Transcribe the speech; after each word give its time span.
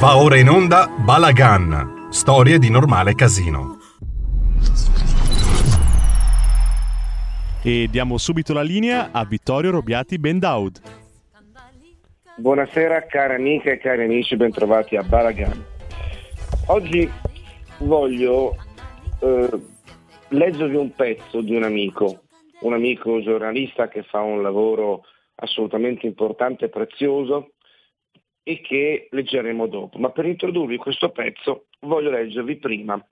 Va 0.00 0.16
ora 0.16 0.38
in 0.38 0.48
onda 0.48 0.86
Balagan, 1.04 2.08
storie 2.08 2.58
di 2.58 2.70
normale 2.70 3.14
casino. 3.14 3.76
E 7.62 7.86
diamo 7.90 8.16
subito 8.16 8.54
la 8.54 8.62
linea 8.62 9.10
a 9.12 9.26
Vittorio 9.26 9.70
Robiati 9.70 10.18
Bendaud. 10.18 10.80
Buonasera 12.34 13.04
cari 13.04 13.34
amiche 13.34 13.72
e 13.72 13.76
cari 13.76 14.04
amici, 14.04 14.36
bentrovati 14.36 14.96
a 14.96 15.02
Balagan. 15.02 15.62
Oggi 16.68 17.06
voglio 17.80 18.56
eh, 19.20 19.50
leggervi 20.28 20.76
un 20.76 20.94
pezzo 20.94 21.42
di 21.42 21.54
un 21.54 21.64
amico, 21.64 22.22
un 22.60 22.72
amico 22.72 23.20
giornalista 23.20 23.88
che 23.88 24.02
fa 24.02 24.20
un 24.20 24.40
lavoro 24.40 25.02
assolutamente 25.34 26.06
importante 26.06 26.64
e 26.64 26.68
prezioso 26.70 27.50
e 28.42 28.60
che 28.60 29.08
leggeremo 29.10 29.66
dopo. 29.66 29.98
Ma 29.98 30.10
per 30.10 30.26
introdurvi 30.26 30.76
questo 30.76 31.10
pezzo 31.10 31.66
voglio 31.80 32.10
leggervi 32.10 32.56
prima 32.56 33.02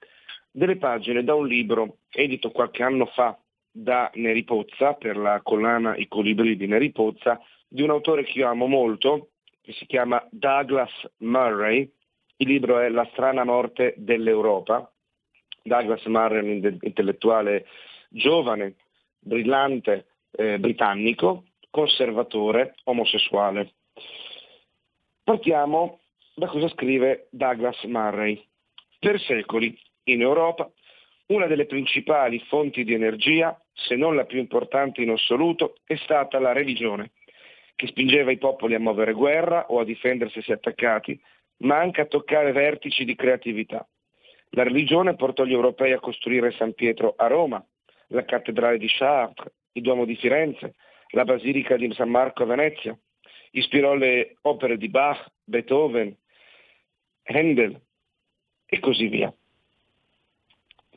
delle 0.51 0.77
pagine 0.77 1.23
da 1.23 1.35
un 1.35 1.47
libro 1.47 1.99
edito 2.11 2.51
qualche 2.51 2.83
anno 2.83 3.07
fa 3.07 3.39
da 3.71 4.11
Neri 4.15 4.45
Pozza 4.45 4.95
per 4.95 5.17
la 5.17 5.41
collana 5.43 5.97
I 5.97 6.09
colibri 6.09 6.57
di 6.57 6.67
Neri 6.67 6.91
Pozza 6.91 7.41
di 7.69 7.83
un 7.83 7.91
autore 7.91 8.25
che 8.25 8.39
io 8.39 8.49
amo 8.49 8.67
molto 8.67 9.29
che 9.61 9.73
si 9.75 9.87
chiama 9.87 10.27
Douglas 10.31 10.91
Murray. 11.19 11.93
Il 12.39 12.49
libro 12.49 12.79
è 12.81 12.89
La 12.89 13.07
strana 13.13 13.45
morte 13.45 13.95
dell'Europa. 13.99 14.91
Douglas 15.63 16.05
Murray 16.07 16.39
è 16.39 16.67
un 16.67 16.79
intellettuale 16.81 17.67
giovane, 18.09 18.77
brillante, 19.19 20.07
eh, 20.31 20.59
britannico, 20.59 21.45
conservatore, 21.71 22.77
omosessuale. 22.85 23.75
Partiamo 25.29 26.01
da 26.35 26.47
cosa 26.47 26.69
scrive 26.69 27.27
Douglas 27.29 27.85
Murray. 27.85 28.43
Per 28.99 29.21
secoli 29.21 29.79
in 30.05 30.23
Europa 30.23 30.73
una 31.27 31.45
delle 31.45 31.67
principali 31.67 32.43
fonti 32.49 32.83
di 32.83 32.95
energia, 32.95 33.55
se 33.75 33.95
non 33.95 34.17
la 34.17 34.25
più 34.25 34.39
importante 34.39 35.03
in 35.03 35.11
assoluto, 35.11 35.75
è 35.85 35.97
stata 35.97 36.39
la 36.39 36.53
religione, 36.53 37.11
che 37.77 37.89
spingeva 37.89 38.31
i 38.31 38.39
popoli 38.39 38.75
a 38.75 38.81
muovere 38.81 39.13
guerra 39.13 39.67
o 39.69 39.81
a 39.81 39.85
difendersi 39.85 40.41
se 40.41 40.55
attaccati, 40.55 41.21
ma 41.59 41.77
anche 41.77 42.01
a 42.01 42.07
toccare 42.07 42.53
vertici 42.53 43.05
di 43.05 43.15
creatività. 43.15 43.87
La 44.53 44.63
religione 44.63 45.15
portò 45.15 45.45
gli 45.45 45.53
europei 45.53 45.93
a 45.93 46.01
costruire 46.01 46.53
San 46.53 46.73
Pietro 46.73 47.13
a 47.19 47.27
Roma, 47.27 47.63
la 48.07 48.25
cattedrale 48.25 48.79
di 48.79 48.89
Chartres, 48.89 49.53
il 49.73 49.83
Duomo 49.83 50.07
di 50.07 50.17
Firenze, 50.17 50.77
la 51.11 51.25
Basilica 51.25 51.77
di 51.77 51.93
San 51.93 52.09
Marco 52.09 52.45
a 52.45 52.47
Venezia, 52.47 52.99
ispirò 53.53 53.95
le 53.95 54.37
opere 54.43 54.77
di 54.77 54.89
Bach, 54.89 55.31
Beethoven, 55.45 56.15
Handel 57.25 57.81
e 58.67 58.81
così 58.81 59.07
via. 59.09 59.33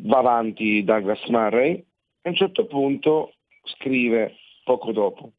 Va 0.04 0.18
avanti 0.18 0.84
Douglas 0.84 1.24
Murray 1.28 1.74
e 1.74 1.84
a 2.24 2.30
un 2.30 2.36
certo 2.36 2.66
punto 2.66 3.34
scrive 3.64 4.38
poco 4.64 4.92
dopo. 4.92 5.32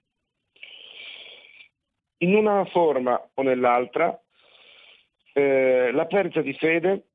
In 2.18 2.34
una 2.34 2.64
forma 2.66 3.20
o 3.34 3.42
nell'altra, 3.42 4.18
eh, 5.32 5.90
la 5.92 6.06
perdita 6.06 6.40
di 6.40 6.52
fede 6.54 7.06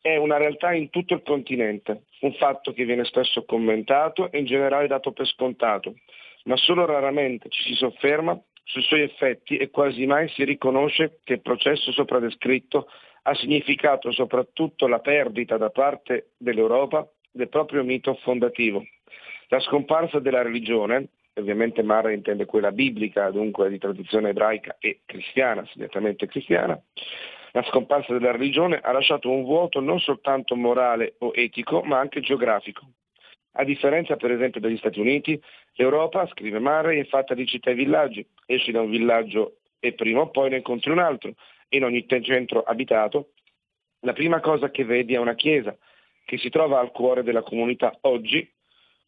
è 0.00 0.16
una 0.16 0.36
realtà 0.36 0.72
in 0.72 0.88
tutto 0.88 1.14
il 1.14 1.22
continente, 1.22 2.04
un 2.20 2.32
fatto 2.34 2.72
che 2.72 2.84
viene 2.84 3.04
spesso 3.04 3.44
commentato 3.44 4.30
e 4.30 4.38
in 4.38 4.46
generale 4.46 4.86
dato 4.86 5.12
per 5.12 5.26
scontato, 5.26 5.96
ma 6.44 6.56
solo 6.56 6.86
raramente 6.86 7.48
ci 7.48 7.62
si 7.64 7.74
sofferma 7.74 8.40
sui 8.66 8.82
suoi 8.82 9.02
effetti 9.02 9.56
e 9.56 9.70
quasi 9.70 10.06
mai 10.06 10.28
si 10.28 10.44
riconosce 10.44 11.20
che 11.22 11.34
il 11.34 11.40
processo 11.40 11.92
sopra 11.92 12.18
descritto 12.18 12.88
ha 13.22 13.34
significato 13.34 14.10
soprattutto 14.12 14.88
la 14.88 14.98
perdita 14.98 15.56
da 15.56 15.70
parte 15.70 16.30
dell'Europa 16.36 17.08
del 17.30 17.48
proprio 17.48 17.84
mito 17.84 18.14
fondativo. 18.22 18.84
La 19.48 19.60
scomparsa 19.60 20.18
della 20.18 20.42
religione, 20.42 21.08
ovviamente 21.34 21.82
Mara 21.82 22.10
intende 22.12 22.44
quella 22.44 22.72
biblica, 22.72 23.30
dunque 23.30 23.68
di 23.68 23.78
tradizione 23.78 24.30
ebraica 24.30 24.76
e 24.80 25.00
cristiana, 25.04 25.64
segnatamente 25.72 26.26
cristiana, 26.26 26.80
la 27.52 27.62
scomparsa 27.62 28.12
della 28.12 28.32
religione 28.32 28.80
ha 28.80 28.90
lasciato 28.90 29.30
un 29.30 29.44
vuoto 29.44 29.80
non 29.80 30.00
soltanto 30.00 30.56
morale 30.56 31.14
o 31.18 31.30
etico, 31.34 31.82
ma 31.82 31.98
anche 31.98 32.20
geografico. 32.20 32.82
A 33.58 33.64
differenza 33.64 34.16
per 34.16 34.30
esempio 34.30 34.60
degli 34.60 34.76
Stati 34.76 35.00
Uniti, 35.00 35.40
l'Europa, 35.74 36.26
scrive 36.28 36.58
Murray, 36.58 37.00
è 37.00 37.06
fatta 37.06 37.34
di 37.34 37.46
città 37.46 37.70
e 37.70 37.74
villaggi. 37.74 38.26
Esci 38.44 38.70
da 38.70 38.82
un 38.82 38.90
villaggio 38.90 39.58
e 39.80 39.94
prima 39.94 40.20
o 40.20 40.30
poi 40.30 40.50
ne 40.50 40.56
incontri 40.56 40.90
un 40.90 40.98
altro. 40.98 41.32
In 41.70 41.84
ogni 41.84 42.06
centro 42.22 42.62
abitato, 42.62 43.30
la 44.00 44.12
prima 44.12 44.40
cosa 44.40 44.70
che 44.70 44.84
vedi 44.84 45.14
è 45.14 45.18
una 45.18 45.34
chiesa, 45.34 45.76
che 46.24 46.36
si 46.36 46.50
trova 46.50 46.80
al 46.80 46.92
cuore 46.92 47.22
della 47.22 47.42
comunità. 47.42 47.96
Oggi, 48.02 48.46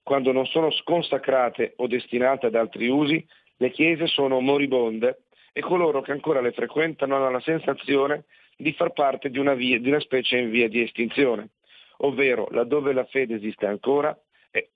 quando 0.02 0.32
non 0.32 0.46
sono 0.46 0.70
sconsacrate 0.70 1.74
o 1.76 1.86
destinate 1.86 2.46
ad 2.46 2.54
altri 2.54 2.88
usi, 2.88 3.24
le 3.56 3.70
chiese 3.70 4.06
sono 4.06 4.40
moribonde 4.40 5.24
e 5.52 5.60
coloro 5.60 6.00
che 6.00 6.12
ancora 6.12 6.40
le 6.40 6.52
frequentano 6.52 7.16
hanno 7.16 7.30
la 7.30 7.40
sensazione 7.40 8.24
di 8.56 8.72
far 8.72 8.92
parte 8.92 9.28
di 9.28 9.38
una, 9.38 9.54
via, 9.54 9.78
di 9.78 9.88
una 9.88 10.00
specie 10.00 10.38
in 10.38 10.50
via 10.50 10.68
di 10.68 10.80
estinzione, 10.80 11.50
ovvero 11.98 12.48
laddove 12.50 12.92
la 12.92 13.04
fede 13.04 13.34
esiste 13.34 13.66
ancora, 13.66 14.16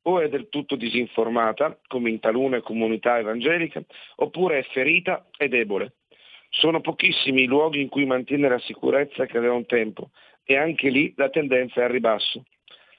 o 0.03 0.21
è 0.21 0.29
del 0.29 0.49
tutto 0.49 0.77
disinformata, 0.77 1.79
come 1.87 2.11
in 2.11 2.21
talune 2.21 2.61
comunità 2.61 3.19
evangeliche, 3.19 3.87
oppure 4.17 4.59
è 4.59 4.63
ferita 4.65 5.29
e 5.37 5.49
debole. 5.49 5.95
Sono 6.51 6.81
pochissimi 6.81 7.43
i 7.43 7.47
luoghi 7.47 7.81
in 7.81 7.89
cui 7.89 8.05
mantiene 8.05 8.49
la 8.49 8.59
sicurezza 8.59 9.25
che 9.27 9.39
aveva 9.39 9.55
un 9.55 9.67
tempo 9.67 10.11
e 10.45 10.57
anche 10.57 10.91
lì 10.91 11.13
la 11.17 11.31
tendenza 11.31 11.81
è 11.81 11.85
al 11.85 11.91
ribasso. 11.91 12.45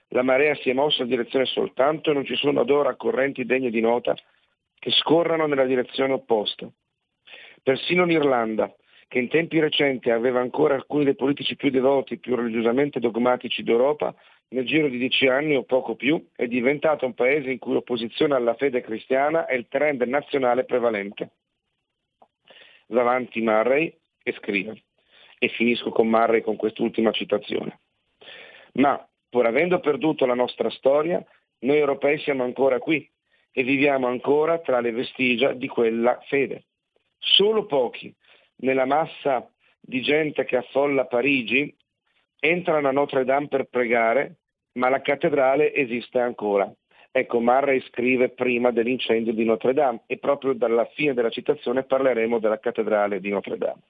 La 0.09 0.23
marea 0.23 0.55
si 0.55 0.69
è 0.69 0.73
mossa 0.73 1.03
in 1.03 1.09
direzione 1.09 1.45
soltanto 1.45 2.11
e 2.11 2.13
non 2.13 2.25
ci 2.25 2.35
sono 2.35 2.61
ad 2.61 2.69
ora 2.69 2.95
correnti 2.95 3.45
degne 3.45 3.69
di 3.69 3.81
nota 3.81 4.15
che 4.79 4.91
scorrano 4.91 5.45
nella 5.45 5.65
direzione 5.65 6.13
opposta. 6.13 6.69
Persino 7.61 8.05
l'Irlanda, 8.05 8.73
che 9.07 9.19
in 9.19 9.27
tempi 9.29 9.59
recenti 9.59 10.09
aveva 10.09 10.39
ancora 10.39 10.75
alcuni 10.75 11.03
dei 11.03 11.15
politici 11.15 11.55
più 11.55 11.69
devoti, 11.69 12.17
più 12.17 12.35
religiosamente 12.35 12.99
dogmatici 12.99 13.63
d'Europa, 13.63 14.13
nel 14.49 14.65
giro 14.65 14.87
di 14.87 14.97
dieci 14.97 15.27
anni 15.27 15.55
o 15.55 15.63
poco 15.63 15.95
più 15.95 16.27
è 16.35 16.47
diventato 16.47 17.05
un 17.05 17.13
paese 17.13 17.49
in 17.49 17.59
cui 17.59 17.73
l'opposizione 17.73 18.35
alla 18.35 18.53
fede 18.53 18.81
cristiana 18.81 19.45
è 19.45 19.55
il 19.55 19.67
trend 19.67 20.01
nazionale 20.03 20.63
prevalente. 20.63 21.31
Va 22.87 23.01
avanti 23.01 23.41
Murray 23.41 23.95
e 24.21 24.31
scrive, 24.33 24.83
e 25.39 25.47
finisco 25.49 25.89
con 25.89 26.07
Murray 26.07 26.41
con 26.41 26.55
quest'ultima 26.55 27.11
citazione. 27.11 27.79
Ma 28.73 29.05
pur 29.29 29.45
avendo 29.47 29.79
perduto 29.79 30.25
la 30.25 30.35
nostra 30.35 30.69
storia, 30.69 31.23
noi 31.59 31.77
europei 31.77 32.19
siamo 32.19 32.43
ancora 32.43 32.77
qui 32.77 33.09
e 33.51 33.63
viviamo 33.63 34.07
ancora 34.07 34.59
tra 34.59 34.79
le 34.79 34.91
vestigia 34.91 35.53
di 35.53 35.67
quella 35.67 36.19
fede. 36.27 36.65
Solo 37.17 37.65
pochi, 37.65 38.13
nella 38.63 38.85
massa 38.85 39.47
di 39.79 40.01
gente 40.01 40.43
che 40.45 40.57
affolla 40.57 41.05
Parigi, 41.05 41.73
entrano 42.39 42.87
a 42.87 42.91
Notre 42.91 43.23
Dame 43.23 43.47
per 43.47 43.65
pregare 43.65 44.37
ma 44.73 44.89
la 44.89 45.01
cattedrale 45.01 45.73
esiste 45.73 46.19
ancora. 46.19 46.71
Ecco, 47.11 47.39
Murray 47.39 47.79
scrive 47.81 48.29
prima 48.29 48.71
dell'incendio 48.71 49.33
di 49.33 49.43
Notre 49.43 49.73
Dame 49.73 50.01
e 50.07 50.17
proprio 50.17 50.53
dalla 50.53 50.85
fine 50.93 51.13
della 51.13 51.29
citazione 51.29 51.83
parleremo 51.83 52.39
della 52.39 52.59
cattedrale 52.59 53.19
di 53.19 53.29
Notre 53.29 53.57
Dame. 53.57 53.81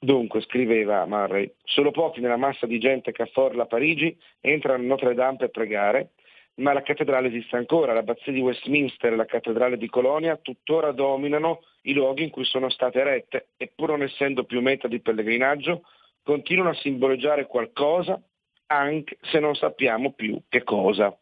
Dunque, 0.00 0.40
scriveva 0.40 1.06
Murray, 1.06 1.52
solo 1.62 1.90
pochi 1.90 2.20
nella 2.20 2.36
massa 2.36 2.66
di 2.66 2.78
gente 2.78 3.12
che 3.12 3.22
afforla 3.22 3.66
Parigi 3.66 4.16
entrano 4.40 4.82
a 4.82 4.86
Notre 4.86 5.14
Dame 5.14 5.36
per 5.36 5.50
pregare, 5.50 6.10
ma 6.58 6.72
la 6.72 6.82
cattedrale 6.82 7.28
esiste 7.28 7.56
ancora. 7.56 7.92
L'abbazia 7.92 8.32
di 8.32 8.40
Westminster 8.40 9.12
e 9.12 9.16
la 9.16 9.24
cattedrale 9.24 9.76
di 9.76 9.88
Colonia 9.88 10.36
tuttora 10.36 10.92
dominano 10.92 11.62
i 11.82 11.92
luoghi 11.92 12.24
in 12.24 12.30
cui 12.30 12.44
sono 12.44 12.68
state 12.68 13.00
erette 13.00 13.48
e 13.56 13.70
pur 13.74 13.90
non 13.90 14.02
essendo 14.02 14.44
più 14.44 14.60
meta 14.60 14.88
di 14.88 15.00
pellegrinaggio, 15.00 15.82
continuano 16.22 16.70
a 16.70 16.74
simboleggiare 16.74 17.46
qualcosa 17.46 18.20
anche 18.66 19.16
se 19.22 19.38
non 19.38 19.54
sappiamo 19.54 20.12
più 20.12 20.40
che 20.48 20.62
cosa. 20.62 21.16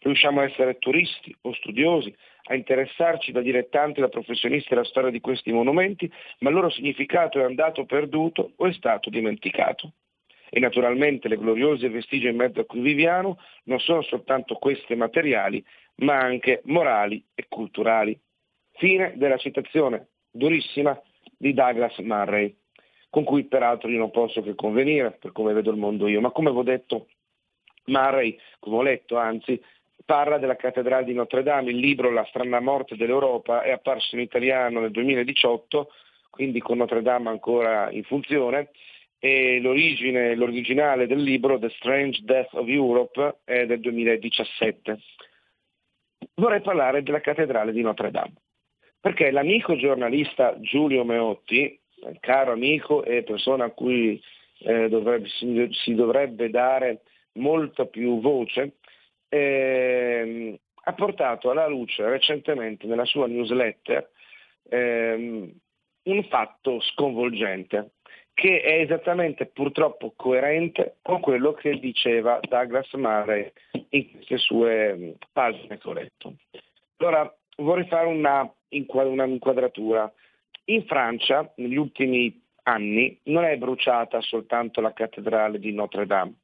Riusciamo 0.00 0.40
a 0.40 0.44
essere 0.44 0.78
turisti 0.78 1.34
o 1.42 1.52
studiosi, 1.52 2.14
a 2.44 2.54
interessarci 2.54 3.32
da 3.32 3.42
dilettanti, 3.42 4.00
da 4.00 4.08
professionisti 4.08 4.72
alla 4.72 4.84
storia 4.84 5.10
di 5.10 5.20
questi 5.20 5.52
monumenti, 5.52 6.10
ma 6.38 6.48
il 6.48 6.54
loro 6.54 6.70
significato 6.70 7.38
è 7.38 7.44
andato 7.44 7.84
perduto 7.84 8.52
o 8.56 8.66
è 8.66 8.72
stato 8.72 9.10
dimenticato. 9.10 9.92
E 10.50 10.58
naturalmente 10.58 11.28
le 11.28 11.36
gloriose 11.36 11.88
vestigia 11.88 12.28
in 12.28 12.36
mezzo 12.36 12.60
a 12.60 12.64
cui 12.64 12.80
viviamo 12.80 13.38
non 13.64 13.78
sono 13.78 14.02
soltanto 14.02 14.56
queste 14.56 14.96
materiali, 14.96 15.64
ma 15.96 16.18
anche 16.18 16.60
morali 16.64 17.24
e 17.34 17.46
culturali. 17.48 18.18
Fine 18.72 19.14
della 19.16 19.36
citazione 19.36 20.08
durissima 20.30 21.00
di 21.36 21.54
Douglas 21.54 21.96
Murray 21.98 22.54
con 23.10 23.24
cui 23.24 23.44
peraltro 23.44 23.88
io 23.88 23.98
non 23.98 24.10
posso 24.10 24.40
che 24.40 24.54
convenire 24.54 25.18
per 25.20 25.32
come 25.32 25.52
vedo 25.52 25.70
il 25.70 25.76
mondo 25.76 26.06
io, 26.06 26.20
ma 26.20 26.30
come 26.30 26.48
avevo 26.48 26.62
detto 26.62 27.08
Murray, 27.86 28.38
come 28.60 28.76
ho 28.76 28.82
letto 28.82 29.16
anzi, 29.16 29.60
parla 30.04 30.38
della 30.38 30.54
cattedrale 30.54 31.04
di 31.04 31.12
Notre 31.12 31.42
Dame, 31.42 31.70
il 31.70 31.78
libro 31.78 32.10
La 32.10 32.24
strana 32.26 32.60
morte 32.60 32.96
dell'Europa 32.96 33.62
è 33.62 33.72
apparso 33.72 34.14
in 34.14 34.22
italiano 34.22 34.80
nel 34.80 34.92
2018 34.92 35.90
quindi 36.30 36.60
con 36.60 36.78
Notre 36.78 37.02
Dame 37.02 37.28
ancora 37.28 37.90
in 37.90 38.04
funzione, 38.04 38.70
e 39.22 39.60
l'origine, 39.60 40.34
l'originale 40.34 41.06
del 41.06 41.22
libro 41.22 41.58
The 41.58 41.68
Strange 41.76 42.22
Death 42.22 42.54
of 42.54 42.66
Europe 42.66 43.40
è 43.44 43.66
del 43.66 43.78
2017. 43.80 44.98
Vorrei 46.36 46.62
parlare 46.62 47.02
della 47.02 47.20
cattedrale 47.20 47.70
di 47.72 47.82
Notre 47.82 48.10
Dame, 48.10 48.32
perché 48.98 49.30
l'amico 49.30 49.76
giornalista 49.76 50.58
Giulio 50.60 51.04
Meotti, 51.04 51.78
caro 52.18 52.52
amico 52.52 53.04
e 53.04 53.22
persona 53.22 53.66
a 53.66 53.70
cui 53.70 54.18
eh, 54.60 54.88
dovrebbe, 54.88 55.28
si, 55.28 55.68
si, 55.70 55.94
dovrebbe 55.94 56.48
dare 56.48 57.02
molta 57.34 57.84
più 57.84 58.20
voce, 58.20 58.78
eh, 59.28 60.58
ha 60.82 60.92
portato 60.94 61.50
alla 61.50 61.68
luce 61.68 62.08
recentemente 62.08 62.86
nella 62.86 63.04
sua 63.04 63.26
newsletter 63.26 64.10
eh, 64.70 65.52
un 66.02 66.24
fatto 66.24 66.80
sconvolgente 66.80 67.90
che 68.34 68.60
è 68.62 68.80
esattamente 68.80 69.46
purtroppo 69.46 70.12
coerente 70.16 70.96
con 71.02 71.20
quello 71.20 71.52
che 71.52 71.78
diceva 71.78 72.40
Douglas 72.40 72.92
Murray 72.94 73.52
in 73.90 74.10
queste 74.10 74.38
sue 74.38 74.94
mm, 74.94 75.10
pagine 75.32 75.78
che 75.78 75.88
ho 75.88 75.92
letto. 75.92 76.34
Allora 76.96 77.34
vorrei 77.56 77.86
fare 77.86 78.06
una, 78.06 78.50
una 78.68 79.24
inquadratura. 79.24 80.12
In 80.66 80.84
Francia, 80.86 81.52
negli 81.56 81.76
ultimi 81.76 82.42
anni, 82.62 83.18
non 83.24 83.44
è 83.44 83.56
bruciata 83.56 84.20
soltanto 84.20 84.80
la 84.80 84.92
cattedrale 84.92 85.58
di 85.58 85.72
Notre 85.72 86.06
Dame. 86.06 86.34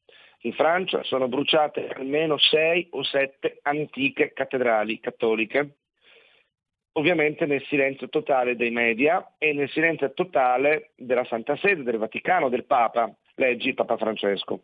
In 0.40 0.52
Francia 0.52 1.02
sono 1.02 1.28
bruciate 1.28 1.88
almeno 1.88 2.36
sei 2.38 2.88
o 2.90 3.02
sette 3.02 3.58
antiche 3.62 4.32
cattedrali 4.32 5.00
cattoliche 5.00 5.76
ovviamente 6.96 7.46
nel 7.46 7.62
silenzio 7.64 8.08
totale 8.08 8.56
dei 8.56 8.70
media 8.70 9.34
e 9.38 9.52
nel 9.52 9.70
silenzio 9.70 10.12
totale 10.12 10.90
della 10.96 11.25
Santa 11.25 11.56
Sede, 11.56 11.82
del 11.82 11.98
Vaticano, 11.98 12.48
del 12.48 12.64
Papa, 12.64 13.14
leggi 13.34 13.75
Papa 13.75 13.96
Francesco. 13.96 14.62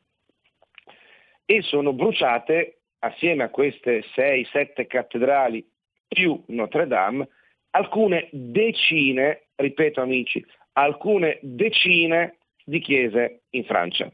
E 1.45 1.63
sono 1.63 1.93
bruciate, 1.93 2.79
assieme 3.01 3.45
a 3.45 3.51
queste 3.51 4.03
6-7 4.15 4.87
cattedrali 4.87 5.67
più 6.09 6.43
Notre 6.49 6.87
Dame, 6.87 7.29
alcune 7.71 8.29
decine, 8.31 9.47
ripeto 9.55 10.01
amici, 10.01 10.45
alcune 10.73 11.39
decine 11.43 12.37
di 12.65 12.81
chiese 12.81 13.43
in 13.51 13.65
Francia. 13.65 14.11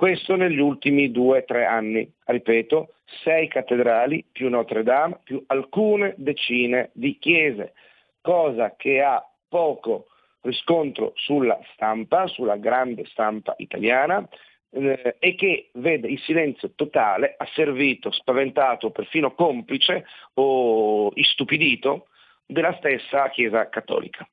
Questo 0.00 0.34
negli 0.34 0.60
ultimi 0.60 1.10
due 1.10 1.40
o 1.40 1.44
tre 1.44 1.66
anni. 1.66 2.10
Ripeto, 2.24 2.94
sei 3.22 3.48
cattedrali 3.48 4.24
più 4.32 4.48
Notre 4.48 4.82
Dame 4.82 5.20
più 5.22 5.44
alcune 5.48 6.14
decine 6.16 6.88
di 6.94 7.18
chiese, 7.18 7.74
cosa 8.22 8.76
che 8.78 9.02
ha 9.02 9.22
poco 9.46 10.06
riscontro 10.40 11.12
sulla 11.16 11.60
stampa, 11.74 12.26
sulla 12.28 12.56
grande 12.56 13.04
stampa 13.08 13.52
italiana, 13.58 14.26
eh, 14.70 15.16
e 15.18 15.34
che 15.34 15.68
vede 15.74 16.08
il 16.08 16.20
silenzio 16.20 16.72
totale 16.74 17.34
asservito, 17.36 18.10
spaventato, 18.10 18.90
perfino 18.92 19.34
complice 19.34 20.06
o 20.32 21.10
istupidito 21.12 22.06
della 22.46 22.74
stessa 22.78 23.28
Chiesa 23.28 23.68
cattolica. 23.68 24.26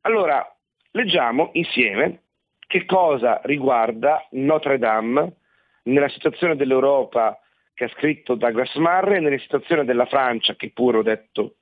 Allora, 0.00 0.42
leggiamo 0.92 1.50
insieme 1.52 2.22
che 2.66 2.84
cosa 2.84 3.40
riguarda 3.44 4.26
Notre 4.32 4.78
Dame 4.78 5.34
nella 5.84 6.08
situazione 6.08 6.56
dell'Europa 6.56 7.38
che 7.76 7.84
ha 7.84 7.88
scritto 7.88 8.34
Douglas 8.34 8.74
Murray 8.76 9.20
nella 9.20 9.38
situazione 9.38 9.84
della 9.84 10.06
Francia, 10.06 10.56
che 10.56 10.70
pure 10.72 10.98
ho 10.98 11.02
detto, 11.02 11.56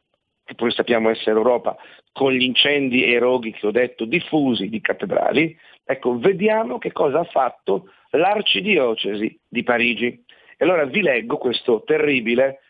che 0.44 0.54
pure 0.54 0.70
sappiamo 0.70 1.10
essere 1.10 1.32
Europa, 1.32 1.76
con 2.12 2.32
gli 2.32 2.44
incendi 2.44 3.04
e 3.04 3.10
i 3.10 3.18
roghi 3.18 3.50
che 3.50 3.66
ho 3.66 3.72
detto 3.72 4.04
diffusi 4.04 4.68
di 4.68 4.80
cattedrali, 4.80 5.58
ecco, 5.84 6.16
vediamo 6.16 6.78
che 6.78 6.92
cosa 6.92 7.20
ha 7.20 7.24
fatto 7.24 7.90
l'arcidiocesi 8.10 9.40
di 9.48 9.62
Parigi. 9.64 10.24
E 10.56 10.64
allora 10.64 10.84
vi 10.84 11.02
leggo 11.02 11.36
questo 11.36 11.82
terribile 11.84 12.60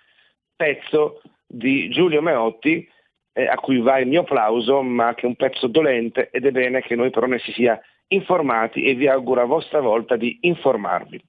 pezzo 0.57 1.21
di 1.47 1.91
Giulio 1.91 2.23
Meotti, 2.23 2.89
eh, 3.35 3.47
a 3.47 3.57
cui 3.57 3.79
va 3.81 3.99
il 3.99 4.09
mio 4.09 4.23
applauso, 4.23 4.81
ma 4.81 5.13
che 5.13 5.23
è 5.23 5.27
un 5.27 5.37
pezzo 5.37 5.67
dolente 5.67 6.31
ed 6.31 6.47
è 6.47 6.51
bene 6.51 6.81
che 6.81 6.97
noi 6.97 7.11
però 7.11 7.27
ne 7.27 7.39
si 7.41 7.53
sia 7.53 7.79
informati 8.09 8.85
e 8.85 8.95
vi 8.95 9.09
auguro 9.09 9.43
a 9.43 9.47
vostra 9.47 9.81
volta 9.81 10.17
di 10.17 10.39
informarvi. 10.43 11.23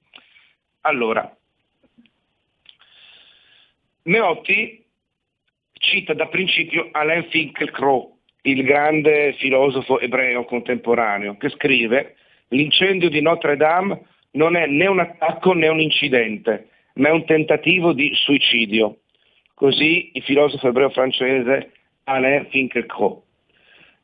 Allora, 0.82 1.36
Meotti 4.08 4.86
cita 5.74 6.14
da 6.14 6.28
principio 6.28 6.90
Alain 6.92 7.28
Finkielkraut, 7.30 8.14
il 8.44 8.64
grande 8.64 9.34
filosofo 9.34 10.00
ebreo 10.00 10.46
contemporaneo, 10.46 11.38
che 11.38 11.50
scrive 11.50 12.16
l'incendio 12.50 13.10
di 13.10 13.20
Notre 13.22 13.58
Dame 13.58 14.02
non 14.32 14.56
è 14.56 14.68
né 14.68 14.86
un 14.86 15.00
attacco 15.00 15.54
né 15.54 15.68
un 15.70 15.80
incidente, 15.80 16.70
ma 16.96 17.08
è 17.08 17.12
un 17.12 17.26
tentativo 17.26 17.94
di 17.94 18.12
suicidio. 18.14 19.00
Così 19.56 20.12
il 20.14 20.22
filosofo 20.22 20.68
ebreo 20.68 20.92
francese 20.92 21.72
Alain 22.04 22.46
Finkielkraut 22.52 23.25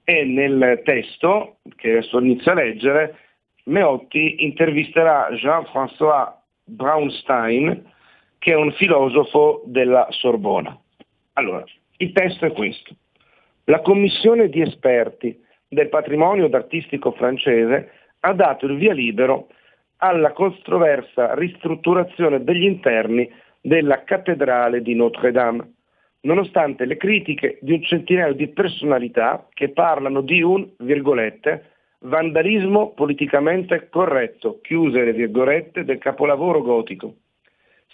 e 0.04 0.24
nel 0.24 0.82
testo, 0.84 1.58
che 1.76 1.92
adesso 1.92 2.20
inizio 2.20 2.52
a 2.52 2.56
leggere, 2.56 3.16
Meotti 3.64 4.44
intervisterà 4.44 5.30
Jean-François 5.32 6.34
Braunstein, 6.64 7.90
che 8.40 8.52
è 8.52 8.56
un 8.56 8.72
filosofo 8.72 9.62
della 9.66 10.08
Sorbona. 10.10 10.76
Allora, 11.34 11.64
il 11.98 12.12
testo 12.12 12.46
è 12.46 12.52
questo. 12.52 12.96
La 13.66 13.82
commissione 13.82 14.50
di 14.50 14.62
esperti 14.62 15.40
del 15.68 15.90
patrimonio 15.90 16.50
artistico 16.52 17.12
francese 17.12 17.92
ha 18.22 18.34
dato 18.34 18.66
il 18.66 18.78
via 18.78 18.94
libero 18.94 19.48
alla 19.98 20.32
controversa 20.32 21.36
ristrutturazione 21.36 22.44
degli 22.44 22.64
interni 22.64 23.32
della 23.62 24.04
cattedrale 24.04 24.82
di 24.82 24.96
Notre 24.96 25.32
Dame, 25.32 25.74
nonostante 26.22 26.86
le 26.86 26.98
critiche 26.98 27.58
di 27.62 27.74
un 27.74 27.84
centinaio 27.84 28.34
di 28.34 28.48
personalità 28.48 29.48
che 29.54 29.70
parlano 29.70 30.22
di 30.22 30.42
un, 30.42 30.68
virgolette, 30.80 31.70
vandalismo 32.00 32.92
politicamente 32.92 33.90
corretto, 33.90 34.60
chiuse 34.62 35.04
le 35.04 35.14
virgolette, 35.14 35.84
del 35.84 35.98
capolavoro 35.98 36.62
gotico. 36.62 37.16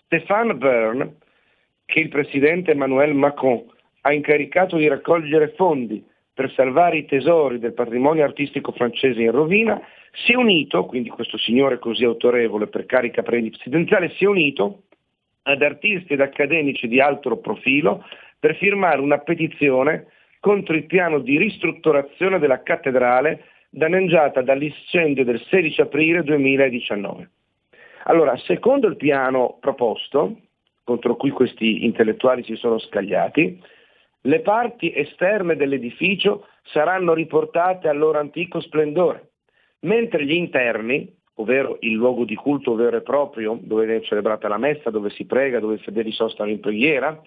Stéphane 0.06 0.56
Bern, 0.56 1.16
che 1.86 2.00
il 2.00 2.10
presidente 2.10 2.72
Emmanuel 2.72 3.14
Macron 3.14 3.64
ha 4.02 4.14
incaricato 4.14 4.78
di 4.78 4.88
raccogliere 4.88 5.54
fondi 5.56 6.06
per 6.34 6.52
salvare 6.54 6.98
i 6.98 7.06
tesori 7.06 7.60
del 7.60 7.74
patrimonio 7.74 8.24
artistico 8.24 8.72
francese 8.72 9.22
in 9.22 9.32
rovina, 9.32 9.82
si 10.12 10.34
è 10.34 10.36
unito, 10.36 10.86
quindi 10.86 11.10
questo 11.10 11.38
signore 11.38 11.80
così 11.80 12.04
autorevole 12.04 12.68
per 12.68 12.86
carica 12.86 13.24
presidenziale, 13.24 14.12
si 14.12 14.24
è 14.24 14.28
unito 14.28 14.84
ad 15.44 15.62
artisti 15.62 16.14
ed 16.14 16.22
accademici 16.22 16.88
di 16.88 17.00
alto 17.00 17.36
profilo 17.38 18.04
per 18.40 18.56
firmare 18.56 19.02
una 19.02 19.20
petizione 19.20 20.08
contro 20.40 20.76
il 20.76 20.86
piano 20.86 21.20
di 21.20 21.38
ristrutturazione 21.38 22.40
della 22.40 22.62
cattedrale 22.62 23.44
danneggiata 23.70 24.42
dall'incendio 24.42 25.24
del 25.24 25.42
16 25.50 25.82
aprile 25.82 26.24
2019. 26.24 27.30
Allora, 28.06 28.38
secondo 28.38 28.88
il 28.88 28.96
piano 28.96 29.58
proposto, 29.60 30.38
contro 30.84 31.16
cui 31.18 31.32
questi 31.32 31.84
intellettuali 31.84 32.44
si 32.44 32.56
sono 32.56 32.80
scagliati, 32.80 33.62
le 34.22 34.40
parti 34.40 34.94
esterne 34.96 35.56
dell'edificio 35.56 36.48
saranno 36.64 37.14
riportate 37.14 37.88
al 37.90 37.98
loro 37.98 38.20
antico 38.20 38.62
splendore, 38.62 39.32
mentre 39.82 40.26
gli 40.26 40.34
interni, 40.34 41.14
ovvero 41.36 41.78
il 41.82 41.94
luogo 41.94 42.24
di 42.24 42.36
culto 42.36 42.76
vero 42.76 42.98
e 42.98 43.02
proprio, 43.02 43.58
dove 43.62 43.94
è 43.94 44.02
celebrata 44.02 44.48
la 44.48 44.58
messa, 44.58 44.90
dove 44.90 45.10
si 45.10 45.26
prega, 45.26 45.60
dove 45.60 45.76
i 45.76 45.80
fedeli 45.80 46.12
sostano 46.12 46.50
in 46.50 46.60
preghiera, 46.60 47.22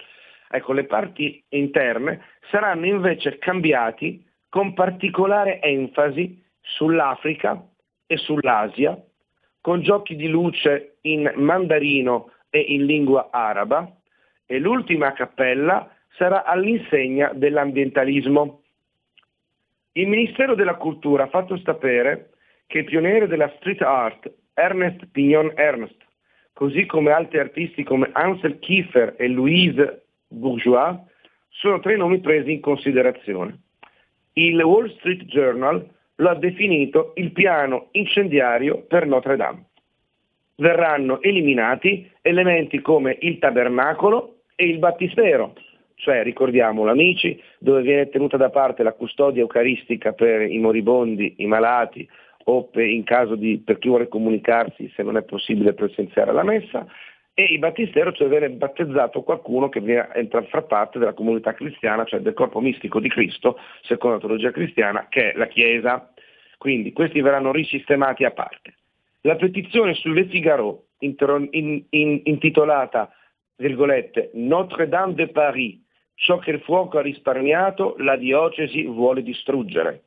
ecco, 0.50 0.72
le 0.72 0.84
parti 0.84 1.42
interne 1.50 2.24
saranno 2.50 2.86
invece 2.86 3.38
cambiati 3.38 4.26
con 4.48 4.74
particolare 4.74 5.60
enfasi 5.60 6.42
sull'Africa 6.60 7.64
e 8.06 8.16
sull'Asia, 8.16 9.00
con 9.60 9.82
giochi 9.82 10.16
di 10.16 10.28
luce 10.28 10.96
in 11.02 11.30
mandarino 11.36 12.32
e 12.50 12.58
in 12.58 12.84
lingua 12.84 13.28
araba, 13.30 13.88
e 14.46 14.58
l'ultima 14.58 15.12
cappella 15.12 15.88
sarà 16.16 16.44
all'insegna 16.44 17.30
dell'ambientalismo. 17.32 18.62
Il 19.92 20.08
Ministero 20.08 20.56
della 20.56 20.74
Cultura 20.74 21.24
ha 21.24 21.28
fatto 21.28 21.56
sapere 21.58 22.30
che 22.66 22.78
il 22.78 22.84
pioniere 22.84 23.28
della 23.28 23.52
street 23.56 23.82
art, 23.82 24.32
Ernest 24.54 25.06
Pignon 25.12 25.52
Ernst, 25.54 25.96
così 26.52 26.86
come 26.86 27.12
altri 27.12 27.38
artisti 27.38 27.84
come 27.84 28.10
Ansel 28.12 28.58
Kiefer 28.58 29.14
e 29.16 29.28
Louise 29.28 30.06
Bourgeois, 30.30 30.96
sono 31.48 31.80
tre 31.80 31.96
nomi 31.96 32.20
presi 32.20 32.52
in 32.52 32.60
considerazione. 32.60 33.58
Il 34.34 34.62
Wall 34.62 34.94
Street 34.96 35.24
Journal 35.24 35.86
lo 36.16 36.28
ha 36.28 36.34
definito 36.34 37.12
il 37.16 37.32
piano 37.32 37.88
incendiario 37.92 38.82
per 38.82 39.06
Notre 39.06 39.36
Dame. 39.36 39.64
Verranno 40.56 41.20
eliminati 41.22 42.10
elementi 42.22 42.80
come 42.80 43.16
il 43.20 43.38
tabernacolo 43.38 44.42
e 44.54 44.66
il 44.66 44.78
battistero, 44.78 45.54
cioè 45.96 46.22
ricordiamolo 46.22 46.90
amici, 46.90 47.42
dove 47.58 47.82
viene 47.82 48.08
tenuta 48.08 48.36
da 48.36 48.50
parte 48.50 48.82
la 48.82 48.92
custodia 48.92 49.42
eucaristica 49.42 50.12
per 50.12 50.42
i 50.42 50.58
moribondi, 50.58 51.36
i 51.38 51.46
malati 51.46 52.08
o 52.44 52.64
per, 52.64 52.86
in 52.86 53.04
caso 53.04 53.34
di, 53.34 53.58
per 53.58 53.78
chi 53.78 53.88
vuole 53.88 54.08
comunicarsi 54.08 54.90
se 54.94 55.02
non 55.02 55.16
è 55.16 55.22
possibile 55.22 55.72
presenziare 55.72 56.30
alla 56.30 56.42
messa, 56.42 56.86
e 57.40 57.52
il 57.52 57.58
battistero, 57.58 58.12
cioè 58.12 58.28
viene 58.28 58.50
battezzato 58.50 59.22
qualcuno 59.22 59.70
che 59.70 59.80
entra 60.12 60.40
a 60.40 60.44
far 60.44 60.66
parte 60.66 60.98
della 60.98 61.14
comunità 61.14 61.54
cristiana, 61.54 62.04
cioè 62.04 62.20
del 62.20 62.34
corpo 62.34 62.60
mistico 62.60 63.00
di 63.00 63.08
Cristo, 63.08 63.58
secondo 63.82 64.16
la 64.16 64.22
teologia 64.22 64.50
cristiana, 64.50 65.06
che 65.08 65.32
è 65.32 65.36
la 65.36 65.46
Chiesa. 65.46 66.12
Quindi 66.58 66.92
questi 66.92 67.22
verranno 67.22 67.50
risistemati 67.50 68.24
a 68.24 68.32
parte. 68.32 68.74
La 69.22 69.36
petizione 69.36 69.94
sulle 69.94 70.26
Figaro, 70.26 70.88
in, 70.98 71.14
in, 71.90 72.20
intitolata 72.24 73.10
virgolette, 73.56 74.30
Notre-Dame 74.34 75.14
de 75.14 75.28
Paris, 75.28 75.78
ciò 76.14 76.38
che 76.38 76.50
il 76.50 76.60
fuoco 76.60 76.98
ha 76.98 77.02
risparmiato, 77.02 77.94
la 77.98 78.16
diocesi 78.16 78.84
vuole 78.84 79.22
distruggere. 79.22 80.02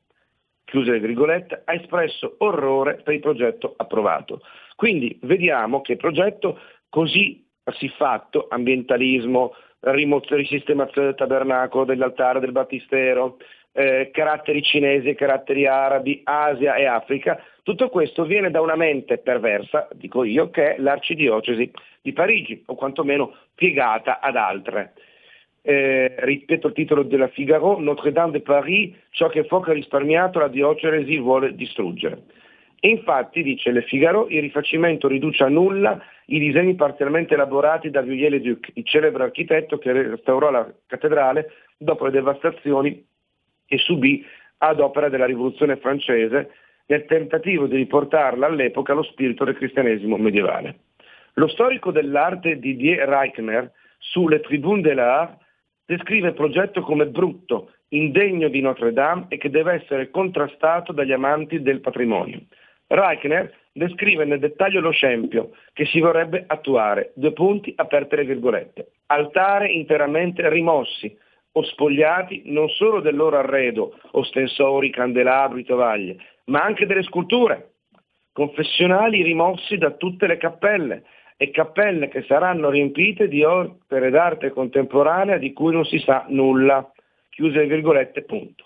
Chiuse 0.65 0.91
le 0.91 0.99
virgolette, 0.99 1.63
ha 1.65 1.73
espresso 1.73 2.35
orrore 2.39 3.01
per 3.03 3.15
il 3.15 3.19
progetto 3.19 3.73
approvato. 3.75 4.41
Quindi 4.75 5.17
vediamo 5.23 5.81
che 5.81 5.93
il 5.93 5.97
progetto 5.97 6.59
così 6.93 7.43
fatto, 7.97 8.45
ambientalismo, 8.51 9.55
risistemazione 9.79 11.07
del 11.07 11.15
tabernacolo, 11.15 11.85
dell'altare, 11.85 12.39
del 12.39 12.51
battistero, 12.51 13.37
eh, 13.71 14.11
caratteri 14.13 14.61
cinesi, 14.61 15.15
caratteri 15.15 15.65
arabi, 15.65 16.21
Asia 16.23 16.75
e 16.75 16.85
Africa, 16.85 17.43
tutto 17.63 17.89
questo 17.89 18.25
viene 18.25 18.51
da 18.51 18.61
una 18.61 18.75
mente 18.75 19.17
perversa, 19.17 19.87
dico 19.93 20.23
io, 20.23 20.51
che 20.51 20.75
è 20.75 20.79
l'arcidiocesi 20.79 21.71
di 22.03 22.13
Parigi, 22.13 22.61
o 22.67 22.75
quantomeno 22.75 23.37
piegata 23.55 24.19
ad 24.19 24.35
altre. 24.35 24.93
Eh, 25.63 26.13
ripeto 26.19 26.67
il 26.67 26.73
titolo 26.73 27.01
della 27.01 27.29
Figaro, 27.29 27.79
Notre-Dame 27.79 28.33
de 28.33 28.41
Paris, 28.41 28.93
ciò 29.09 29.29
che 29.29 29.45
fuoco 29.45 29.71
ha 29.71 29.73
risparmiato 29.73 30.37
la 30.37 30.47
diocesi 30.47 31.17
vuole 31.17 31.55
distruggere. 31.55 32.21
E 32.85 32.89
infatti, 32.89 33.43
dice 33.43 33.71
Le 33.71 33.83
Figaro, 33.83 34.27
il 34.27 34.41
rifacimento 34.41 35.07
riduce 35.07 35.41
a 35.45 35.47
nulla 35.47 36.03
i 36.25 36.37
disegni 36.37 36.75
parzialmente 36.75 37.33
elaborati 37.33 37.89
da 37.89 38.01
Viollet-le-Duc, 38.01 38.71
il 38.73 38.83
celebre 38.85 39.23
architetto 39.23 39.77
che 39.77 39.93
restaurò 39.93 40.51
la 40.51 40.69
cattedrale 40.85 41.49
dopo 41.77 42.03
le 42.03 42.11
devastazioni 42.11 43.07
che 43.65 43.77
subì 43.77 44.21
ad 44.57 44.81
opera 44.81 45.07
della 45.07 45.23
rivoluzione 45.23 45.77
francese 45.77 46.51
nel 46.87 47.05
tentativo 47.05 47.67
di 47.67 47.77
riportarla 47.77 48.47
all'epoca 48.47 48.91
allo 48.91 49.03
spirito 49.03 49.45
del 49.45 49.55
cristianesimo 49.55 50.17
medievale. 50.17 50.79
Lo 51.35 51.47
storico 51.47 51.89
dell'arte 51.89 52.59
Didier 52.59 53.07
Reichner 53.07 53.71
sulle 53.97 54.41
Tribune 54.41 54.81
de 54.81 54.93
l'Art 54.93 55.37
descrive 55.85 56.27
il 56.27 56.33
progetto 56.33 56.81
come 56.81 57.05
brutto, 57.05 57.71
indegno 57.89 58.49
di 58.49 58.59
Notre 58.59 58.91
Dame 58.91 59.27
e 59.29 59.37
che 59.37 59.49
deve 59.49 59.71
essere 59.75 60.09
contrastato 60.09 60.91
dagli 60.91 61.13
amanti 61.13 61.61
del 61.61 61.79
patrimonio. 61.79 62.41
Reichner 62.93 63.51
descrive 63.71 64.23
nel 64.23 64.39
dettaglio 64.39 64.79
lo 64.79 64.91
scempio 64.91 65.51
che 65.73 65.85
si 65.85 65.99
vorrebbe 65.99 66.43
attuare, 66.45 67.11
due 67.15 67.33
punti 67.33 67.73
aperte 67.75 68.17
le 68.17 68.25
virgolette, 68.25 68.91
altare 69.07 69.67
interamente 69.67 70.47
rimossi, 70.47 71.17
o 71.55 71.63
spogliati 71.63 72.43
non 72.45 72.69
solo 72.69 72.99
del 72.99 73.15
loro 73.15 73.37
arredo, 73.37 73.97
ostensori, 74.11 74.89
candelabri, 74.89 75.63
tovaglie, 75.63 76.17
ma 76.45 76.61
anche 76.61 76.85
delle 76.85 77.03
sculture, 77.03 77.73
confessionali 78.31 79.21
rimossi 79.21 79.77
da 79.77 79.91
tutte 79.91 80.27
le 80.27 80.37
cappelle 80.37 81.03
e 81.37 81.51
cappelle 81.51 82.09
che 82.09 82.23
saranno 82.23 82.69
riempite 82.69 83.27
di 83.27 83.43
opere 83.43 84.09
d'arte 84.09 84.51
contemporanea 84.51 85.37
di 85.37 85.51
cui 85.53 85.73
non 85.73 85.85
si 85.85 85.99
sa 85.99 86.25
nulla. 86.29 86.91
Chiuse 87.29 87.57
le 87.57 87.65
virgolette, 87.65 88.23
punto. 88.23 88.65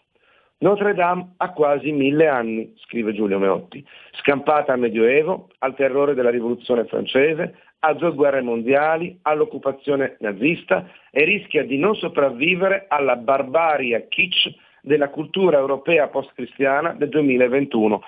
Notre 0.59 0.95
Dame 0.95 1.33
ha 1.37 1.51
quasi 1.51 1.91
mille 1.91 2.27
anni, 2.27 2.73
scrive 2.77 3.13
Giulio 3.13 3.37
Meotti, 3.37 3.85
scampata 4.13 4.73
al 4.73 4.79
Medioevo, 4.79 5.49
al 5.59 5.75
terrore 5.75 6.15
della 6.15 6.31
rivoluzione 6.31 6.85
francese, 6.85 7.59
a 7.79 7.93
due 7.93 8.11
guerre 8.13 8.41
mondiali, 8.41 9.19
all'occupazione 9.21 10.17
nazista 10.19 10.89
e 11.11 11.23
rischia 11.25 11.63
di 11.63 11.77
non 11.77 11.93
sopravvivere 11.93 12.85
alla 12.87 13.15
barbaria 13.17 14.07
kitsch 14.07 14.49
della 14.81 15.09
cultura 15.09 15.59
europea 15.59 16.07
post-cristiana 16.07 16.93
del 16.93 17.09
2021, 17.09 18.01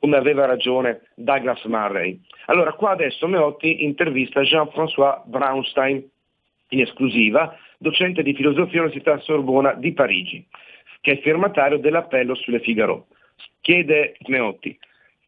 come 0.00 0.16
aveva 0.16 0.46
ragione 0.46 1.02
Douglas 1.14 1.62
Murray. 1.66 2.20
Allora 2.46 2.72
qua 2.72 2.90
adesso 2.90 3.28
Meotti 3.28 3.84
intervista 3.84 4.42
Jean-François 4.42 5.22
Braunstein, 5.26 6.02
in 6.70 6.80
esclusiva, 6.80 7.56
docente 7.78 8.24
di 8.24 8.34
filosofia 8.34 8.80
all'Università 8.80 9.16
Sorbona 9.18 9.74
di 9.74 9.92
Parigi, 9.92 10.44
che 11.04 11.12
è 11.12 11.20
firmatario 11.20 11.76
dell'appello 11.76 12.34
sulle 12.34 12.60
Figaro. 12.60 13.08
Chiede 13.60 14.16
Meotti, 14.28 14.78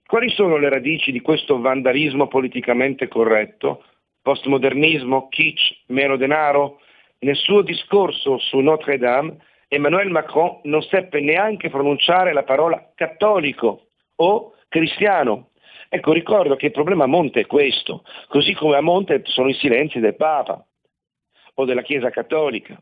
quali 0.06 0.30
sono 0.30 0.56
le 0.56 0.70
radici 0.70 1.12
di 1.12 1.20
questo 1.20 1.60
vandalismo 1.60 2.28
politicamente 2.28 3.08
corretto? 3.08 3.84
Postmodernismo, 4.22 5.28
kitsch, 5.28 5.82
meno 5.88 6.16
denaro? 6.16 6.80
Nel 7.18 7.36
suo 7.36 7.60
discorso 7.60 8.38
su 8.38 8.58
Notre 8.60 8.96
Dame, 8.96 9.36
Emmanuel 9.68 10.08
Macron 10.08 10.60
non 10.62 10.80
seppe 10.80 11.20
neanche 11.20 11.68
pronunciare 11.68 12.32
la 12.32 12.44
parola 12.44 12.92
cattolico 12.94 13.88
o 14.16 14.54
cristiano. 14.68 15.50
Ecco, 15.90 16.12
ricordo 16.12 16.56
che 16.56 16.66
il 16.66 16.72
problema 16.72 17.04
a 17.04 17.08
monte 17.08 17.40
è 17.40 17.46
questo, 17.46 18.02
così 18.28 18.54
come 18.54 18.76
a 18.76 18.80
monte 18.80 19.20
sono 19.24 19.50
i 19.50 19.54
silenzi 19.54 20.00
del 20.00 20.16
Papa 20.16 20.64
o 21.52 21.64
della 21.66 21.82
Chiesa 21.82 22.08
Cattolica. 22.08 22.80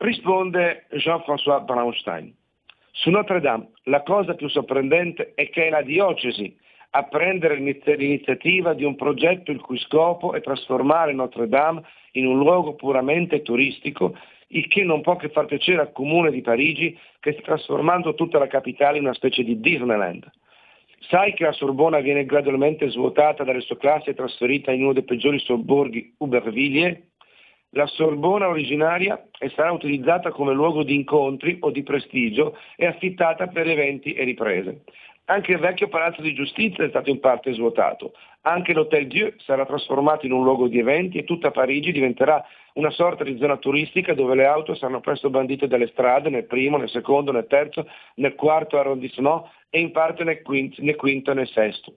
Risponde 0.00 0.86
Jean-François 0.92 1.64
Braunstein. 1.64 2.32
Su 2.92 3.10
Notre 3.10 3.40
Dame 3.40 3.70
la 3.84 4.02
cosa 4.02 4.34
più 4.34 4.48
sorprendente 4.48 5.32
è 5.34 5.50
che 5.50 5.66
è 5.66 5.70
la 5.70 5.82
diocesi 5.82 6.56
a 6.90 7.02
prendere 7.02 7.56
l'iniziativa 7.56 8.74
di 8.74 8.84
un 8.84 8.94
progetto 8.94 9.50
il 9.50 9.60
cui 9.60 9.76
scopo 9.78 10.34
è 10.34 10.40
trasformare 10.40 11.12
Notre 11.12 11.48
Dame 11.48 11.82
in 12.12 12.26
un 12.26 12.38
luogo 12.38 12.74
puramente 12.74 13.42
turistico, 13.42 14.16
il 14.48 14.68
che 14.68 14.84
non 14.84 15.00
può 15.00 15.16
che 15.16 15.30
far 15.30 15.46
piacere 15.46 15.80
al 15.80 15.92
comune 15.92 16.30
di 16.30 16.42
Parigi 16.42 16.96
che 17.18 17.32
sta 17.32 17.42
trasformando 17.42 18.14
tutta 18.14 18.38
la 18.38 18.46
capitale 18.46 18.98
in 18.98 19.04
una 19.04 19.14
specie 19.14 19.42
di 19.42 19.58
Disneyland. 19.58 20.30
Sai 21.08 21.34
che 21.34 21.42
la 21.42 21.52
Sorbona 21.52 21.98
viene 21.98 22.24
gradualmente 22.24 22.88
svuotata 22.88 23.42
dalle 23.42 23.62
sue 23.62 23.76
classi 23.76 24.10
e 24.10 24.14
trasferita 24.14 24.70
in 24.70 24.84
uno 24.84 24.92
dei 24.92 25.02
peggiori 25.02 25.40
sobborghi 25.40 26.14
Ubervilliers? 26.18 27.07
La 27.72 27.86
Sorbona 27.86 28.48
originaria 28.48 29.22
stata 29.50 29.72
utilizzata 29.72 30.30
come 30.30 30.54
luogo 30.54 30.82
di 30.84 30.94
incontri 30.94 31.58
o 31.60 31.70
di 31.70 31.82
prestigio 31.82 32.56
e 32.76 32.86
affittata 32.86 33.48
per 33.48 33.68
eventi 33.68 34.14
e 34.14 34.24
riprese. 34.24 34.84
Anche 35.26 35.52
il 35.52 35.58
vecchio 35.58 35.88
palazzo 35.88 36.22
di 36.22 36.32
giustizia 36.32 36.84
è 36.84 36.88
stato 36.88 37.10
in 37.10 37.20
parte 37.20 37.52
svuotato. 37.52 38.14
Anche 38.42 38.72
l'Hotel 38.72 39.06
Dieu 39.06 39.34
sarà 39.36 39.66
trasformato 39.66 40.24
in 40.24 40.32
un 40.32 40.44
luogo 40.44 40.66
di 40.66 40.78
eventi 40.78 41.18
e 41.18 41.24
tutta 41.24 41.50
Parigi 41.50 41.92
diventerà 41.92 42.42
una 42.74 42.90
sorta 42.90 43.22
di 43.22 43.36
zona 43.36 43.58
turistica 43.58 44.14
dove 44.14 44.34
le 44.34 44.46
auto 44.46 44.74
saranno 44.74 45.00
presto 45.00 45.28
bandite 45.28 45.68
dalle 45.68 45.88
strade 45.88 46.30
nel 46.30 46.46
primo, 46.46 46.78
nel 46.78 46.88
secondo, 46.88 47.32
nel 47.32 47.46
terzo, 47.46 47.86
nel 48.14 48.34
quarto 48.34 48.78
arrondissement 48.78 49.44
e 49.68 49.78
in 49.80 49.90
parte 49.90 50.24
nel 50.24 50.40
quinto 50.40 51.30
e 51.30 51.34
nel 51.34 51.48
sesto 51.48 51.92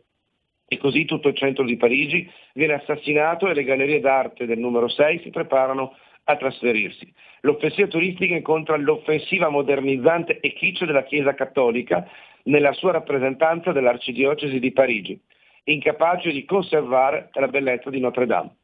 e 0.73 0.77
così 0.77 1.03
tutto 1.03 1.27
il 1.27 1.35
centro 1.35 1.65
di 1.65 1.75
Parigi 1.75 2.31
viene 2.53 2.75
assassinato 2.75 3.45
e 3.49 3.53
le 3.53 3.65
gallerie 3.65 3.99
d'arte 3.99 4.45
del 4.45 4.57
numero 4.57 4.87
6 4.87 5.19
si 5.19 5.29
preparano 5.29 5.97
a 6.23 6.37
trasferirsi. 6.37 7.13
L'offensiva 7.41 7.89
turistica 7.89 8.35
incontra 8.35 8.77
l'offensiva 8.77 9.49
modernizzante 9.49 10.39
e 10.39 10.53
kitsch 10.53 10.85
della 10.85 11.03
Chiesa 11.03 11.33
Cattolica 11.33 12.07
nella 12.43 12.71
sua 12.71 12.93
rappresentanza 12.93 13.73
dell'Arcidiocesi 13.73 14.59
di 14.59 14.71
Parigi, 14.71 15.19
incapace 15.65 16.31
di 16.31 16.45
conservare 16.45 17.31
la 17.33 17.49
bellezza 17.49 17.89
di 17.89 17.99
Notre 17.99 18.25
Dame. 18.25 18.55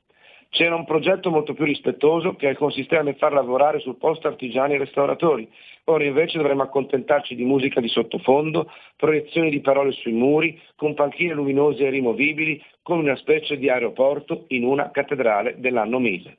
C'era 0.49 0.75
un 0.75 0.85
progetto 0.85 1.29
molto 1.29 1.53
più 1.53 1.65
rispettoso 1.65 2.35
che 2.35 2.55
consisteva 2.55 3.03
nel 3.03 3.15
far 3.17 3.33
lavorare 3.33 3.79
sul 3.79 3.97
posto 3.97 4.27
artigiani 4.27 4.73
e 4.73 4.77
restauratori. 4.79 5.47
Ora 5.85 6.03
invece 6.03 6.37
dovremmo 6.37 6.63
accontentarci 6.63 7.35
di 7.35 7.43
musica 7.43 7.79
di 7.79 7.87
sottofondo, 7.87 8.71
proiezioni 8.95 9.49
di 9.49 9.59
parole 9.59 9.91
sui 9.91 10.13
muri, 10.13 10.59
con 10.75 10.93
panchine 10.93 11.33
luminose 11.33 11.85
e 11.85 11.89
rimovibili, 11.89 12.61
come 12.81 13.01
una 13.01 13.15
specie 13.17 13.57
di 13.57 13.69
aeroporto 13.69 14.45
in 14.49 14.63
una 14.63 14.89
cattedrale 14.89 15.55
dell'anno 15.57 15.99
1000. 15.99 16.37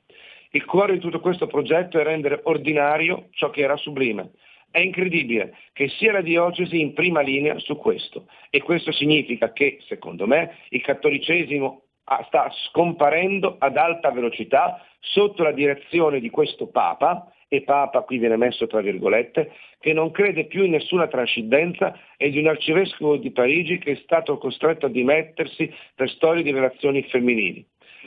Il 0.51 0.65
cuore 0.65 0.93
di 0.93 0.99
tutto 0.99 1.19
questo 1.19 1.45
progetto 1.45 1.99
è 1.99 2.03
rendere 2.03 2.41
ordinario 2.43 3.27
ciò 3.31 3.51
che 3.51 3.61
era 3.61 3.77
sublime. 3.77 4.31
È 4.71 4.79
incredibile 4.79 5.55
che 5.73 5.89
sia 5.89 6.11
la 6.11 6.21
diocesi 6.21 6.79
in 6.79 6.93
prima 6.93 7.21
linea 7.21 7.57
su 7.59 7.75
questo 7.75 8.25
e 8.49 8.61
questo 8.61 8.91
significa 8.91 9.51
che, 9.51 9.77
secondo 9.87 10.27
me, 10.27 10.57
il 10.69 10.81
cattolicesimo 10.81 11.83
sta 12.25 12.49
scomparendo 12.67 13.55
ad 13.59 13.77
alta 13.77 14.11
velocità 14.11 14.83
sotto 14.99 15.43
la 15.43 15.51
direzione 15.51 16.19
di 16.19 16.29
questo 16.29 16.67
Papa, 16.67 17.31
e 17.51 17.63
Papa 17.63 18.01
qui 18.01 18.19
viene 18.19 18.37
messo 18.37 18.67
tra 18.67 18.79
virgolette, 18.79 19.51
che 19.79 19.91
non 19.91 20.11
crede 20.11 20.45
più 20.45 20.63
in 20.63 20.71
nessuna 20.71 21.07
trascendenza 21.07 21.97
e 22.15 22.29
di 22.29 22.39
un 22.39 22.47
arcivescovo 22.47 23.17
di 23.17 23.31
Parigi 23.31 23.79
che 23.79 23.93
è 23.93 23.95
stato 24.03 24.37
costretto 24.37 24.85
a 24.85 24.89
dimettersi 24.89 25.73
per 25.95 26.09
storie 26.09 26.43
di 26.43 26.51
relazioni 26.51 27.01
femminili. 27.03 27.65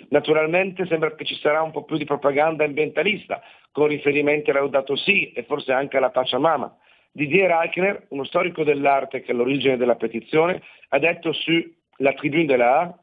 Naturalmente 0.09 0.87
sembra 0.87 1.14
che 1.14 1.25
ci 1.25 1.35
sarà 1.35 1.61
un 1.61 1.73
po' 1.73 1.85
più 1.85 1.97
di 1.97 2.04
propaganda 2.04 2.64
ambientalista, 2.64 3.42
con 3.73 3.88
riferimenti 3.88 4.50
a 4.50 4.54
Laudato 4.54 4.97
Si 4.97 5.32
e 5.32 5.42
forse 5.42 5.73
anche 5.73 5.97
alla 5.97 6.11
Pachamama. 6.11 6.76
Didier 7.11 7.50
Reichner, 7.50 8.06
uno 8.09 8.25
storico 8.25 8.64
dell'arte 8.64 9.21
che 9.21 9.32
è 9.32 9.35
all'origine 9.35 9.76
della 9.76 9.97
petizione, 9.97 10.62
ha 10.88 10.99
detto 10.99 11.32
su 11.32 11.52
La 11.97 12.12
Tribune 12.12 12.47
de 12.47 12.56
l'Art, 12.56 13.01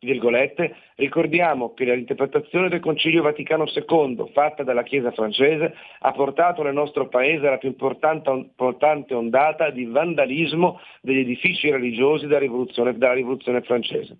virgolette, 0.00 0.76
ricordiamo 0.94 1.74
che 1.74 1.84
l'interpretazione 1.84 2.68
del 2.68 2.80
Concilio 2.80 3.22
Vaticano 3.22 3.64
II 3.66 4.30
fatta 4.32 4.62
dalla 4.62 4.84
Chiesa 4.84 5.10
francese 5.10 5.74
ha 6.00 6.12
portato 6.12 6.62
nel 6.62 6.74
nostro 6.74 7.08
paese 7.08 7.48
la 7.48 7.58
più 7.58 7.68
importante, 7.68 9.14
ondata 9.14 9.70
di 9.70 9.86
vandalismo 9.86 10.80
degli 11.00 11.18
edifici 11.18 11.70
religiosi 11.70 12.26
dalla 12.26 12.38
rivoluzione, 12.40 12.96
dalla 12.96 13.14
rivoluzione 13.14 13.62
francese. 13.62 14.18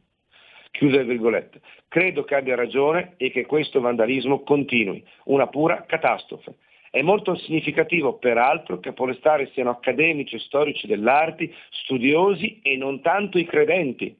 Chiuse 0.71 0.99
le 0.99 1.05
virgolette. 1.05 1.61
Credo 1.87 2.25
che 2.25 2.35
abbia 2.35 2.57
ragione 2.57 3.15
e 3.17 3.31
che 3.31 3.47
questo 3.47 3.81
vandalismo 3.81 4.43
continui, 4.43 5.03
una 5.25 5.47
pura 5.47 5.85
catastrofe. 5.87 6.57
È 6.91 7.03
molto 7.03 7.37
significativo, 7.37 8.19
peraltro, 8.19 8.81
che 8.81 8.91
a 8.91 8.95
polestare 8.95 9.51
siano 9.53 9.71
accademici 9.71 10.37
e 10.37 10.41
storici 10.41 10.87
dell'arte, 10.87 11.51
studiosi 11.71 12.61
e 12.63 12.77
non 12.77 13.01
tanto 13.01 13.39
i 13.39 13.45
credenti, 13.45 14.17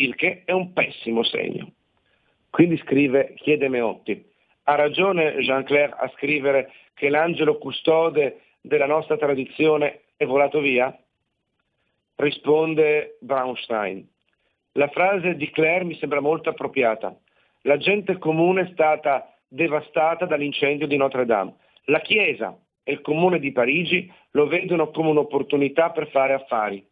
il 0.00 0.14
che 0.14 0.42
è 0.44 0.52
un 0.52 0.72
pessimo 0.72 1.22
segno. 1.22 1.72
Quindi 2.50 2.76
scrive, 2.78 3.34
chiede 3.36 3.68
Meotti, 3.68 4.24
ha 4.64 4.74
ragione 4.74 5.36
Jean-Claire 5.38 5.94
a 5.98 6.10
scrivere 6.16 6.72
che 6.94 7.08
l'angelo 7.08 7.58
custode 7.58 8.40
della 8.60 8.86
nostra 8.86 9.16
tradizione 9.16 10.02
è 10.16 10.24
volato 10.24 10.60
via? 10.60 10.96
Risponde 12.16 13.16
Braunstein. 13.20 14.06
La 14.72 14.88
frase 14.88 15.36
di 15.36 15.50
Claire 15.50 15.84
mi 15.84 15.96
sembra 15.96 16.20
molto 16.20 16.50
appropriata. 16.50 17.16
La 17.62 17.76
gente 17.76 18.18
comune 18.18 18.62
è 18.62 18.70
stata 18.72 19.34
devastata 19.48 20.26
dall'incendio 20.26 20.86
di 20.86 20.96
Notre 20.96 21.24
Dame. 21.24 21.54
La 21.84 22.00
Chiesa 22.00 22.56
e 22.82 22.92
il 22.92 23.00
Comune 23.00 23.38
di 23.38 23.52
Parigi 23.52 24.12
lo 24.32 24.46
vedono 24.46 24.90
come 24.90 25.10
un'opportunità 25.10 25.90
per 25.90 26.08
fare 26.10 26.34
affari. 26.34 26.86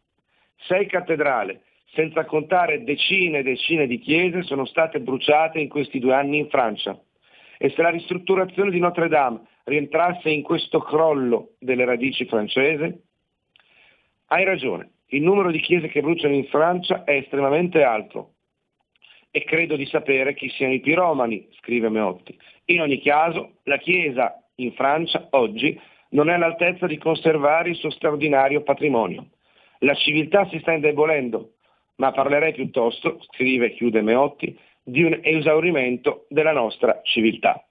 Sei 0.57 0.87
cattedrali, 0.87 1.57
senza 1.93 2.25
contare 2.25 2.83
decine 2.83 3.39
e 3.39 3.43
decine 3.43 3.87
di 3.87 3.99
chiese, 3.99 4.43
sono 4.43 4.65
state 4.65 4.99
bruciate 4.99 5.59
in 5.59 5.69
questi 5.69 5.99
due 5.99 6.13
anni 6.13 6.37
in 6.37 6.49
Francia. 6.49 6.99
E 7.57 7.69
se 7.71 7.81
la 7.81 7.89
ristrutturazione 7.89 8.71
di 8.71 8.79
Notre 8.79 9.07
Dame 9.07 9.41
rientrasse 9.65 10.29
in 10.29 10.43
questo 10.43 10.79
crollo 10.79 11.55
delle 11.59 11.85
radici 11.85 12.25
francese? 12.25 13.03
Hai 14.27 14.45
ragione, 14.45 14.91
il 15.07 15.23
numero 15.23 15.51
di 15.51 15.59
chiese 15.59 15.87
che 15.87 16.01
bruciano 16.01 16.33
in 16.33 16.45
Francia 16.45 17.03
è 17.03 17.15
estremamente 17.15 17.83
alto. 17.83 18.33
E 19.31 19.43
credo 19.43 19.75
di 19.75 19.85
sapere 19.85 20.33
chi 20.33 20.49
siano 20.49 20.73
i 20.73 20.79
piromani, 20.79 21.47
scrive 21.59 21.89
Meotti. 21.89 22.37
In 22.65 22.81
ogni 22.81 23.01
caso, 23.01 23.57
la 23.63 23.77
Chiesa 23.77 24.33
in 24.55 24.73
Francia 24.73 25.27
oggi 25.31 25.79
non 26.09 26.29
è 26.29 26.33
all'altezza 26.33 26.87
di 26.87 26.97
conservare 26.97 27.69
il 27.69 27.75
suo 27.75 27.91
straordinario 27.91 28.61
patrimonio. 28.61 29.27
La 29.79 29.93
civiltà 29.93 30.47
si 30.49 30.59
sta 30.59 30.71
indebolendo, 30.71 31.53
ma 31.99 32.11
parlerei 32.11 32.53
piuttosto, 32.53 33.19
scrive 33.29 33.67
e 33.67 33.73
chiude 33.73 34.01
Meotti, 34.01 34.57
di 34.83 35.03
un 35.03 35.19
esaurimento 35.21 36.25
della 36.29 36.51
nostra 36.53 37.01
civiltà. 37.03 37.63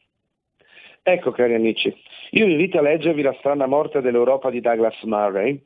Ecco 1.03 1.31
cari 1.31 1.55
amici, 1.55 1.95
io 2.31 2.45
vi 2.47 2.53
invito 2.53 2.79
a 2.79 2.83
leggervi 2.83 3.23
La 3.23 3.35
strana 3.39 3.67
morte 3.67 4.01
dell'Europa 4.01 4.51
di 4.51 4.61
Douglas 4.61 5.01
Murray 5.03 5.59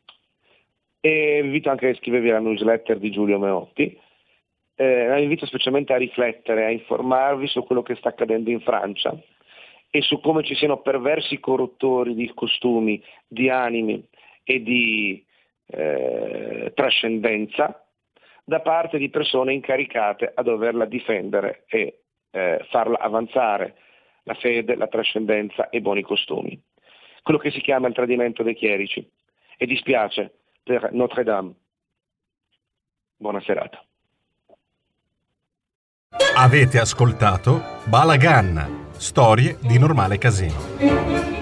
e 1.00 1.38
vi 1.40 1.46
invito 1.46 1.70
anche 1.70 1.86
a 1.86 1.90
iscrivervi 1.90 2.30
alla 2.30 2.38
newsletter 2.38 2.98
di 2.98 3.10
Giulio 3.10 3.38
Meotti. 3.38 3.98
Eh, 4.76 5.12
vi 5.16 5.22
invito 5.22 5.46
specialmente 5.46 5.92
a 5.92 5.96
riflettere, 5.96 6.64
a 6.64 6.70
informarvi 6.70 7.48
su 7.48 7.64
quello 7.64 7.82
che 7.82 7.96
sta 7.96 8.10
accadendo 8.10 8.50
in 8.50 8.60
Francia 8.60 9.12
e 9.90 10.00
su 10.00 10.20
come 10.20 10.44
ci 10.44 10.54
siano 10.54 10.80
perversi 10.80 11.40
corruttori 11.40 12.14
di 12.14 12.30
costumi, 12.32 13.02
di 13.26 13.50
animi 13.50 14.02
e 14.44 14.62
di 14.62 15.22
eh, 15.66 16.72
trascendenza 16.74 17.82
da 18.44 18.60
parte 18.60 18.98
di 18.98 19.08
persone 19.08 19.52
incaricate 19.52 20.32
a 20.34 20.42
doverla 20.42 20.84
difendere 20.84 21.64
e 21.68 22.02
eh, 22.30 22.66
farla 22.70 22.98
avanzare 22.98 23.76
la 24.24 24.34
fede, 24.34 24.76
la 24.76 24.88
trascendenza 24.88 25.68
e 25.68 25.78
i 25.78 25.80
buoni 25.80 26.02
costumi. 26.02 26.60
Quello 27.22 27.38
che 27.38 27.50
si 27.50 27.60
chiama 27.60 27.88
il 27.88 27.94
tradimento 27.94 28.42
dei 28.42 28.54
chierici. 28.54 29.08
E 29.56 29.66
dispiace 29.66 30.32
per 30.64 30.92
Notre 30.92 31.22
Dame. 31.22 31.52
Buona 33.16 33.40
serata. 33.42 33.84
Avete 36.36 36.78
ascoltato 36.78 37.62
Balagan, 37.84 38.88
storie 38.96 39.56
di 39.60 39.78
normale 39.78 40.18
casino. 40.18 41.41